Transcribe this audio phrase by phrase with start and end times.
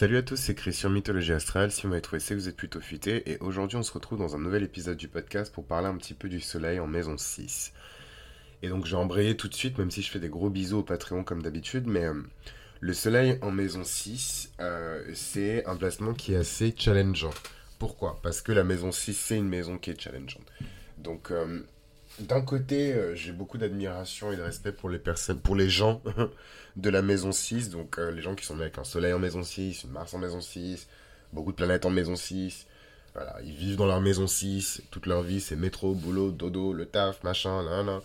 [0.00, 1.70] Salut à tous, c'est Christian Mythologie Astrale.
[1.70, 3.30] Si vous m'avez trouvé, c'est vous êtes plutôt futé.
[3.30, 6.14] Et aujourd'hui, on se retrouve dans un nouvel épisode du podcast pour parler un petit
[6.14, 7.74] peu du soleil en maison 6.
[8.62, 10.82] Et donc, j'ai embrayé tout de suite, même si je fais des gros bisous au
[10.82, 11.86] Patreon comme d'habitude.
[11.86, 12.14] Mais euh,
[12.80, 17.34] le soleil en maison 6, euh, c'est un placement qui est assez challengeant.
[17.78, 18.20] Pourquoi?
[18.22, 20.50] Parce que la maison 6, c'est une maison qui est challengeante.
[20.96, 21.60] Donc, euh,
[22.20, 26.02] d'un côté, euh, j'ai beaucoup d'admiration et de respect pour les personnes, pour les gens
[26.76, 29.18] de la maison 6, donc euh, les gens qui sont nés avec un soleil en
[29.18, 30.88] maison 6, une Mars en maison 6,
[31.32, 32.66] beaucoup de planètes en maison 6.
[33.14, 36.86] Voilà, ils vivent dans leur maison 6, toute leur vie c'est métro, boulot, dodo, le
[36.86, 38.00] taf, machin, là, là.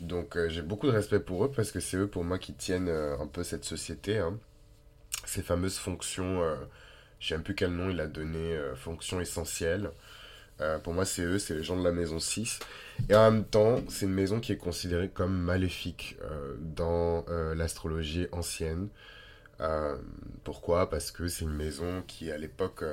[0.00, 2.54] Donc euh, j'ai beaucoup de respect pour eux parce que c'est eux pour moi qui
[2.54, 4.18] tiennent un peu cette société.
[4.18, 4.38] hein.
[5.26, 6.42] Ces fameuses fonctions,
[7.20, 9.90] je même plus quel nom il a donné, fonctions essentielles.
[10.62, 12.60] Euh, pour moi, c'est eux, c'est les gens de la maison 6.
[13.08, 17.54] Et en même temps, c'est une maison qui est considérée comme maléfique euh, dans euh,
[17.54, 18.88] l'astrologie ancienne.
[20.42, 20.90] Pourquoi?
[20.90, 22.84] Parce que c'est une maison qui, à l'époque,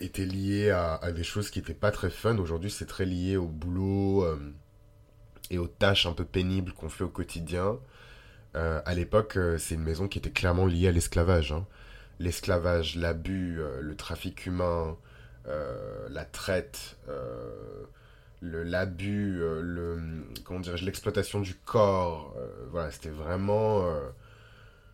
[0.00, 2.38] était liée à, des choses qui n'étaient pas très fun.
[2.38, 4.26] Aujourd'hui, c'est très lié au boulot
[5.50, 7.78] et aux tâches un peu pénibles qu'on fait au quotidien.
[8.54, 11.52] À l'époque, c'est une maison qui était clairement liée à l'esclavage.
[11.52, 11.68] hein.
[12.18, 14.96] L'esclavage, l'abus, le trafic humain,
[16.10, 17.84] la traite, euh,
[18.42, 20.00] l'abus, euh, le
[20.44, 22.34] comment dirais-je, l'exploitation du corps.
[22.38, 24.00] euh, voilà, c'était vraiment, euh,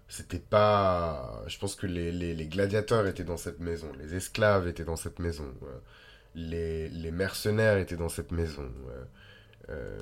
[0.09, 1.43] c'était pas.
[1.47, 5.19] Je pense que les, les, gladiateurs étaient dans cette maison, les esclaves étaient dans cette
[5.19, 5.79] maison, euh,
[6.35, 8.63] les, les mercenaires étaient dans cette maison.
[8.91, 9.05] euh,
[9.71, 9.99] euh,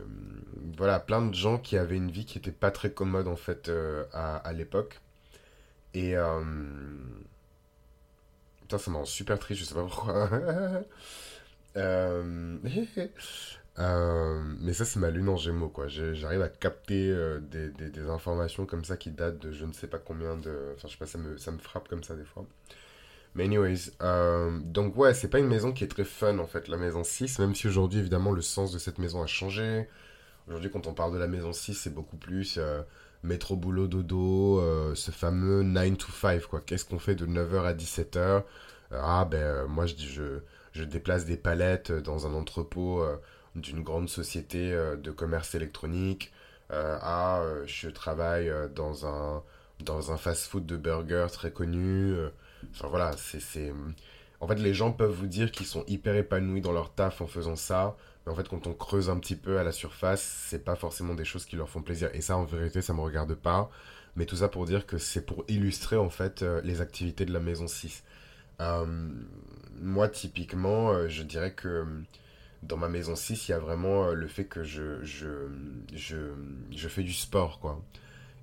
[0.77, 3.69] voilà, plein de gens qui avaient une vie qui était pas très commode en fait
[3.69, 5.00] euh, à, à l'époque.
[5.94, 6.41] Et euh,
[8.67, 10.28] putain, ça me rend super triste, je sais pas pourquoi.
[11.78, 12.56] Euh,
[13.78, 15.89] euh, mais ça, c'est ma lune en gémeaux, quoi.
[15.89, 19.98] J'arrive à capter euh, des, informations comme ça qui datent de je ne sais pas
[19.98, 20.73] combien de...
[20.75, 22.47] Enfin, je sais pas, ça me, ça me frappe comme ça des fois.
[23.34, 23.91] Mais anyways,
[24.62, 27.41] donc ouais, c'est pas une maison qui est très fun, en fait, la maison 6,
[27.41, 29.86] même si aujourd'hui, évidemment, le sens de cette maison a changé.
[30.48, 32.58] Aujourd'hui, quand on parle de la maison 6, c'est beaucoup plus
[33.24, 36.60] euh, métro, boulot, dodo, euh, ce fameux 9 to 5, quoi.
[36.60, 38.44] Qu'est-ce qu'on fait de 9h à 17h?
[38.92, 40.22] Ah, ben, euh, moi, je je,
[40.72, 43.16] je déplace des palettes dans un entrepôt euh,
[43.54, 46.32] d'une grande société euh, de commerce électronique.
[46.72, 49.42] Euh, ah, euh, je travaille euh, dans un,
[49.80, 52.12] dans un fast-food de burgers très connu.
[52.14, 52.28] euh.
[52.72, 53.72] Enfin, voilà, c'est...
[54.41, 57.27] En fait, les gens peuvent vous dire qu'ils sont hyper épanouis dans leur taf en
[57.27, 57.97] faisant ça.
[58.27, 61.14] Mais en fait, quand on creuse un petit peu à la surface, c'est pas forcément
[61.14, 62.11] des choses qui leur font plaisir.
[62.14, 63.70] Et ça, en vérité, ça me regarde pas.
[64.17, 67.33] Mais tout ça pour dire que c'est pour illustrer, en fait, euh, les activités de
[67.33, 68.02] la maison 6.
[68.61, 68.86] Euh,
[69.80, 71.86] moi, typiquement, euh, je dirais que
[72.63, 75.48] dans ma maison 6, il y a vraiment le fait que je, je,
[75.95, 76.17] je,
[76.70, 77.80] je fais du sport, quoi.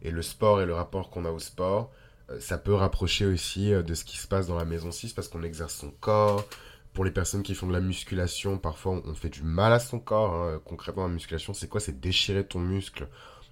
[0.01, 1.91] Et le sport et le rapport qu'on a au sport,
[2.39, 5.27] ça peut rapprocher aussi euh, de ce qui se passe dans la maison 6 parce
[5.27, 6.45] qu'on exerce son corps.
[6.93, 9.99] Pour les personnes qui font de la musculation, parfois on fait du mal à son
[9.99, 10.33] corps.
[10.35, 10.61] hein.
[10.63, 11.81] Concrètement, la musculation, c'est quoi?
[11.81, 13.07] C'est déchirer ton muscle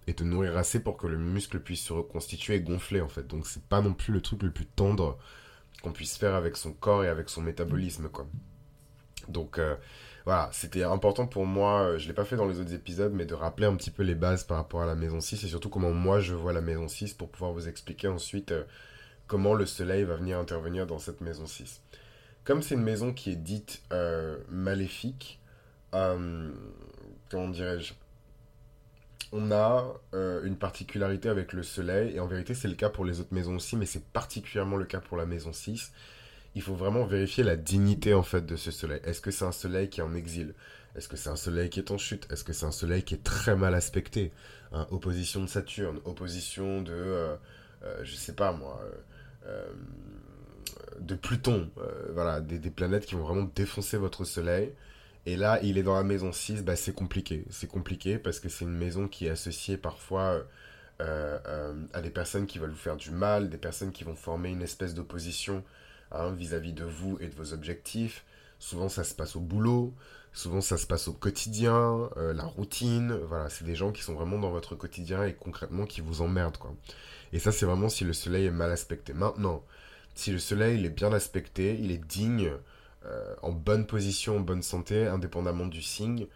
[0.07, 3.25] et te nourrir assez pour que le muscle puisse se reconstituer et gonfler, en fait.
[3.27, 5.17] Donc, c'est pas non plus le truc le plus tendre
[5.81, 8.27] qu'on puisse faire avec son corps et avec son métabolisme, quoi.
[9.27, 9.75] Donc, euh,
[10.25, 13.25] voilà, c'était important pour moi, euh, je l'ai pas fait dans les autres épisodes, mais
[13.25, 15.69] de rappeler un petit peu les bases par rapport à la maison 6 et surtout
[15.69, 18.63] comment moi je vois la maison 6 pour pouvoir vous expliquer ensuite euh,
[19.27, 21.81] comment le soleil va venir intervenir dans cette maison 6.
[22.43, 25.39] Comme c'est une maison qui est dite euh, maléfique,
[25.91, 27.93] comment dirais-je,
[29.31, 29.85] on a
[30.43, 33.55] une particularité avec le soleil, et en vérité c'est le cas pour les autres maisons
[33.55, 35.91] aussi, mais c'est particulièrement le cas pour la maison 6.
[36.55, 38.99] Il faut vraiment vérifier la dignité en fait de ce soleil.
[39.05, 40.53] Est-ce que c'est un soleil qui est en exil?
[40.95, 42.27] Est-ce que c'est un soleil qui est en chute?
[42.31, 44.31] Est-ce que c'est un soleil qui est très mal aspecté?
[44.73, 47.35] Hein, opposition de Saturne, opposition de, euh,
[47.83, 48.91] euh, je sais pas moi, euh,
[49.47, 49.73] euh,
[50.99, 54.73] de Pluton, euh, voilà, des, planètes qui vont vraiment défoncer votre soleil.
[55.25, 57.45] Et là, il est dans la maison 6, bah, c'est compliqué.
[57.49, 60.43] C'est compliqué parce que c'est une maison qui est associée parfois
[60.99, 64.61] à des personnes qui veulent vous faire du mal, des personnes qui vont former une
[64.61, 65.63] espèce d'opposition
[66.11, 68.25] hein, vis-à-vis de vous et de vos objectifs.
[68.59, 69.93] Souvent, ça se passe au boulot,
[70.33, 73.13] souvent, ça se passe au quotidien, euh, la routine.
[73.27, 76.57] Voilà, c'est des gens qui sont vraiment dans votre quotidien et concrètement qui vous emmerdent,
[76.57, 76.75] quoi.
[77.33, 79.13] Et ça, c'est vraiment si le soleil est mal aspecté.
[79.13, 79.63] Maintenant,
[80.13, 82.51] si le soleil il est bien aspecté, il est digne,
[83.05, 86.27] euh, en bonne position, en bonne santé, indépendamment du signe,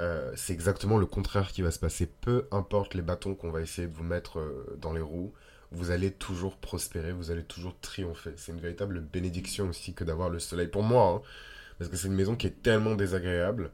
[0.00, 2.06] euh, c'est exactement le contraire qui va se passer.
[2.06, 4.40] Peu importe les bâtons qu'on va essayer de vous mettre
[4.78, 5.32] dans les roues,
[5.72, 8.32] vous allez toujours prospérer, vous allez toujours triompher.
[8.36, 11.22] C'est une véritable bénédiction aussi que d'avoir le soleil pour moi, hein,
[11.78, 13.70] parce que c'est une maison qui est tellement désagréable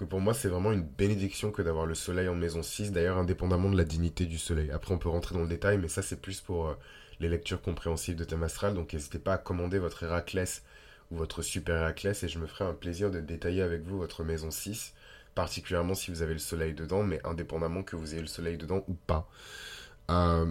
[0.00, 3.18] que pour moi c'est vraiment une bénédiction que d'avoir le soleil en maison 6, d'ailleurs
[3.18, 4.70] indépendamment de la dignité du soleil.
[4.70, 6.74] Après on peut rentrer dans le détail, mais ça c'est plus pour euh,
[7.20, 10.62] les lectures compréhensives de thème astral, donc n'hésitez pas à commander votre Héraclès
[11.10, 14.24] ou votre Super Héraclès et je me ferai un plaisir de détailler avec vous votre
[14.24, 14.94] maison 6,
[15.34, 18.82] particulièrement si vous avez le soleil dedans, mais indépendamment que vous ayez le soleil dedans
[18.88, 19.28] ou pas.
[20.10, 20.46] Euh,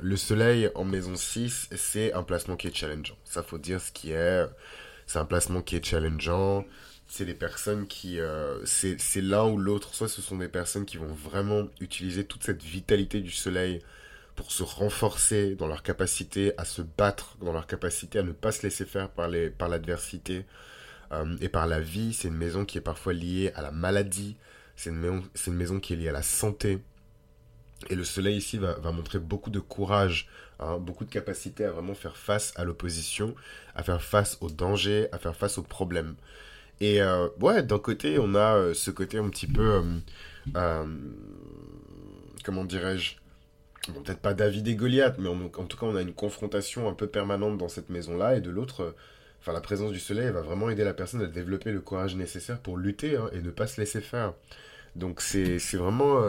[0.00, 3.16] le soleil en maison 6, c'est un placement qui est challengeant.
[3.24, 4.46] Ça faut dire ce qui est.
[5.06, 6.64] C'est un placement qui est challengeant
[7.10, 8.20] c'est les personnes qui...
[8.20, 12.44] Euh, c'est l'un ou l'autre, soit ce sont des personnes qui vont vraiment utiliser toute
[12.44, 13.80] cette vitalité du soleil
[14.36, 18.52] pour se renforcer dans leur capacité à se battre, dans leur capacité à ne pas
[18.52, 20.46] se laisser faire par l'adversité
[21.08, 22.12] par euh, et par la vie.
[22.14, 24.36] C'est une maison qui est parfois liée à la maladie,
[24.76, 26.78] c'est une maison qui est liée à la santé.
[27.88, 30.28] Et le soleil ici va, montrer beaucoup de courage,
[30.58, 33.34] hein, beaucoup de capacité à vraiment faire face à l'opposition,
[33.74, 36.14] à faire face aux dangers, à faire face aux problèmes.
[36.80, 39.82] Et euh, ouais, d'un côté, on a euh, ce côté un petit peu.
[40.56, 40.84] Euh,
[42.44, 43.16] comment dirais-je
[43.86, 47.06] Peut-être pas David et Goliath, mais en tout cas, on a une confrontation un peu
[47.06, 48.36] permanente dans cette maison-là.
[48.36, 48.94] Et de l'autre,
[49.40, 52.60] enfin, la présence du soleil va vraiment aider la personne à développer le courage nécessaire
[52.60, 54.34] pour lutter hein, et ne pas se laisser faire.
[54.96, 56.22] Donc, c'est vraiment.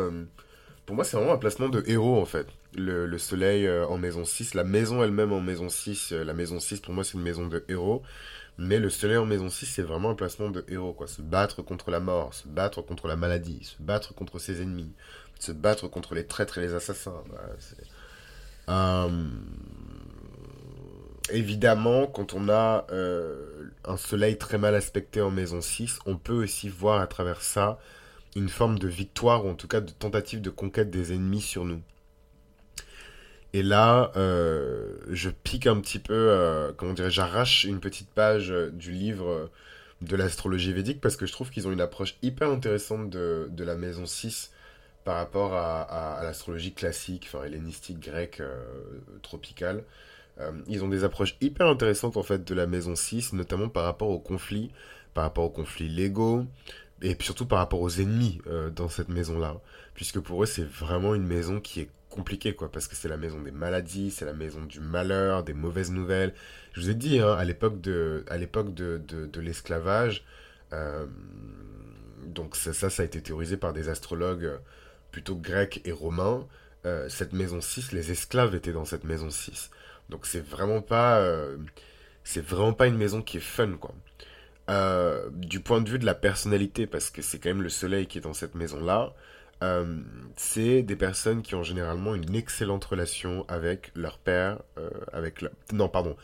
[0.92, 2.48] Pour moi, c'est vraiment un placement de héros en fait.
[2.76, 6.82] Le, le soleil en maison 6, la maison elle-même en maison 6, la maison 6
[6.82, 8.04] pour moi c'est une maison de héros.
[8.58, 11.08] Mais le soleil en maison 6, c'est vraiment un placement de héros, quoi.
[11.08, 14.92] Se battre contre la mort, se battre contre la maladie, se battre contre ses ennemis,
[15.40, 17.24] se battre contre les traîtres et les assassins.
[18.68, 19.30] Euh,
[21.30, 26.44] évidemment, quand on a euh, un soleil très mal aspecté en maison 6, on peut
[26.44, 27.80] aussi voir à travers ça
[28.36, 31.66] une forme de victoire, ou en tout cas de tentative de conquête des ennemis sur
[31.66, 31.82] nous.
[33.54, 38.52] Et là, euh, je pique un petit peu, euh, comment dirais j'arrache une petite page
[38.52, 39.50] euh, du livre
[40.02, 43.64] de l'astrologie védique parce que je trouve qu'ils ont une approche hyper intéressante de, de
[43.64, 44.52] la maison 6
[45.04, 48.42] par rapport à, l'astrologie classique, enfin hellénistique, grecque,
[49.24, 49.84] tropicale.
[50.68, 54.10] ils ont des approches hyper intéressantes en fait de la maison 6, notamment par rapport
[54.10, 54.72] aux conflits,
[55.16, 56.46] par rapport aux conflits légaux,
[57.02, 58.40] et puis surtout par rapport aux ennemis
[58.76, 59.60] dans cette maison-là.
[59.94, 63.18] Puisque pour eux, c'est vraiment une maison qui est compliqué, quoi, parce que c'est la
[63.18, 66.34] maison des maladies, c'est la maison du malheur, des mauvaises nouvelles.
[66.74, 70.24] Je vous ai dit, hein, à l'époque de, de, de, l'esclavage,
[70.74, 71.08] euh,
[72.26, 74.60] donc ça, ça, a été théorisé par des astrologues
[75.12, 76.46] plutôt grecs et romains.
[76.86, 79.72] Euh, cette maison 6, les esclaves étaient dans cette maison 6.
[80.10, 81.58] Donc c'est vraiment pas, euh,
[82.24, 83.94] c'est vraiment pas une maison qui est fun, quoi.
[85.34, 88.18] Du point de vue de la personnalité, parce que c'est quand même le soleil qui
[88.18, 89.14] est dans cette maison-là,
[89.64, 89.98] euh,
[90.38, 95.88] c'est des personnes qui ont généralement une excellente relation avec leur père, euh, avec non
[95.88, 96.16] pardon,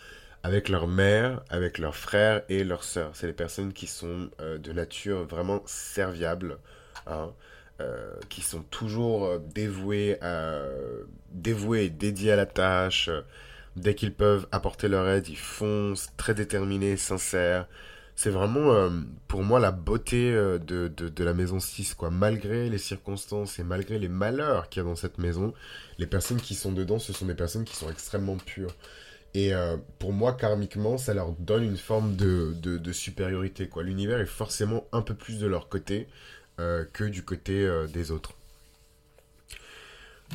[0.44, 3.12] avec leur mère, avec leurs frères et leurs sœurs.
[3.14, 6.58] C'est des personnes qui sont euh, de nature vraiment serviables,
[7.06, 7.32] hein,
[8.30, 10.18] qui sont toujours dévouées,
[11.32, 13.12] dévouées et dédiées à la tâche.
[13.76, 17.68] Dès qu'ils peuvent apporter leur aide, ils foncent, très déterminés, sincères
[18.18, 18.90] c'est vraiment euh,
[19.28, 22.10] pour moi la beauté euh, de, la maison 6 quoi.
[22.10, 25.54] Malgré les circonstances et malgré les malheurs qu'il y a dans cette maison
[26.00, 28.74] les personnes qui sont dedans ce sont des personnes qui sont extrêmement pures.
[29.36, 33.84] Et euh, pour moi karmiquement ça leur donne une forme de, de, supériorité quoi.
[33.84, 36.08] L'univers est forcément un peu plus de leur côté
[36.58, 38.34] que du côté des autres.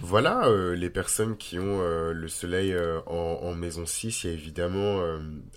[0.01, 1.81] Voilà les personnes qui ont
[2.13, 2.77] le soleil
[3.07, 5.03] en, en, maison 6 il y a évidemment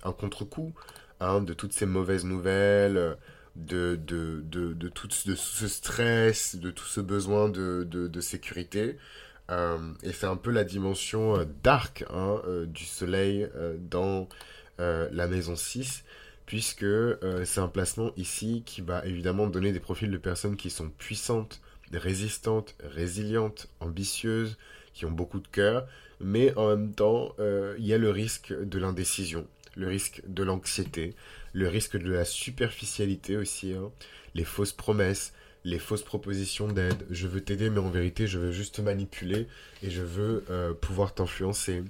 [0.02, 0.74] un contre-coup
[1.20, 3.16] Hein, de toutes ces mauvaises nouvelles,
[3.56, 8.98] de, de, de, de, tout ce stress, de tout ce besoin de, sécurité.
[9.50, 14.28] Euh, et c'est un peu la dimension euh, dark hein, euh, du soleil dans
[14.78, 16.04] la maison 6,
[16.44, 16.84] puisque
[17.44, 21.62] c'est un placement ici qui va évidemment donner des profils de personnes qui sont puissantes,
[21.94, 24.58] résistantes, résilientes, ambitieuses,
[24.92, 25.88] qui ont beaucoup de cœur,
[26.20, 29.46] mais en même temps, il y a le risque de l'indécision
[29.76, 31.14] le risque de l'anxiété,
[31.52, 33.90] le risque de la superficialité aussi, hein.
[34.34, 35.32] les fausses promesses,
[35.64, 37.06] les fausses propositions d'aide.
[37.10, 39.48] Je veux t'aider, mais en vérité, je veux juste te manipuler
[39.82, 41.82] et je veux euh, pouvoir t'influencer.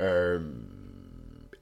[0.00, 0.40] Euh,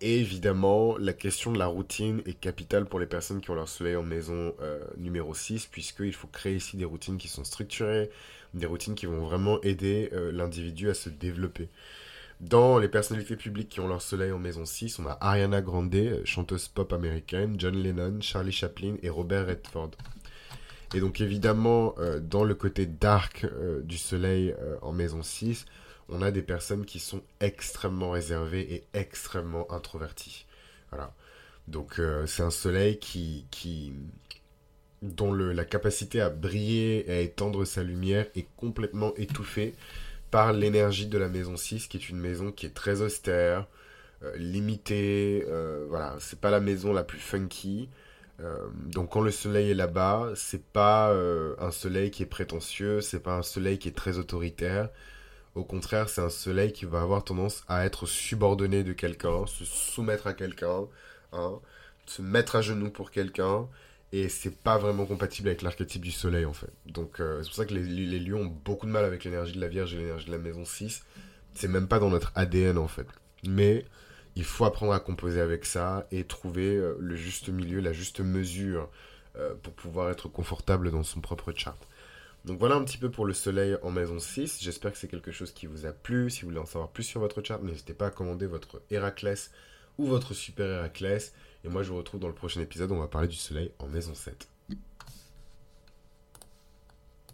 [0.01, 3.69] et évidemment, la question de la routine est capitale pour les personnes qui ont leur
[3.69, 8.11] soleil en maison euh, numéro 6, puisqu'il faut créer ici des routines qui sont structurées,
[8.55, 11.69] des routines qui vont vraiment aider l'individu à se développer.
[12.41, 16.23] Dans les personnalités publiques qui ont leur soleil en maison 6, on a Ariana Grande,
[16.25, 19.93] chanteuse pop américaine, John Lennon, Charlie Chaplin et Robert Redford.
[20.95, 25.65] Et donc évidemment, euh, dans le côté dark euh, du soleil euh, en maison 6,
[26.09, 30.47] on a des personnes qui sont extrêmement réservées et extrêmement introverties.
[30.91, 31.15] Voilà.
[31.69, 33.95] Donc c'est un soleil qui,
[35.01, 39.75] dont la capacité à briller et à étendre sa lumière est complètement étouffée
[40.33, 43.69] par l'énergie de la maison 6, qui est une maison qui est très austère,
[44.25, 47.91] euh, limitée, euh, voilà, c'est pas la maison la plus funky.
[48.41, 51.13] Euh, donc quand le soleil est là-bas, c'est pas
[51.59, 54.89] un soleil qui est prétentieux, c'est pas un soleil qui est très autoritaire.
[55.55, 59.67] Au contraire, c'est un soleil qui va avoir tendance à être subordonné de quelqu'un, se
[59.67, 60.87] soumettre à quelqu'un,
[61.33, 61.61] hein,
[62.07, 63.69] se mettre à genoux pour quelqu'un,
[64.13, 66.73] et c'est pas vraiment compatible avec l'archétype du soleil en fait.
[66.87, 69.61] Donc c'est pour ça que les, les, lions ont beaucoup de mal avec l'énergie de
[69.61, 71.03] la Vierge et l'énergie de la maison 6.
[71.55, 73.07] C'est même pas dans notre ADN en fait.
[73.47, 73.85] Mais
[74.35, 78.21] il faut apprendre à composer avec ça et trouver euh, le juste milieu, la juste
[78.21, 78.89] mesure
[79.37, 81.79] euh, pour pouvoir être confortable dans son propre chart.
[82.45, 84.59] Donc voilà un petit peu pour le soleil en maison 6.
[84.63, 86.29] J'espère que c'est quelque chose qui vous a plu.
[86.31, 89.53] Si vous voulez en savoir plus sur votre chart, n'hésitez pas à commander votre Héraclès
[89.99, 91.35] ou votre Super Héraclès.
[91.65, 93.87] Et moi je vous retrouve dans le prochain épisode on va parler du soleil en
[93.87, 94.52] maison 7.